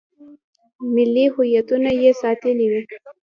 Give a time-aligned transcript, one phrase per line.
[0.93, 2.81] ملي هویتونه یې ساتلي وي.